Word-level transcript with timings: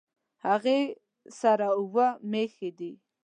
هغې 0.45 0.79
سره 1.39 1.67
اووه 1.77 2.07
مېښې 2.31 2.69
دي 2.79 2.91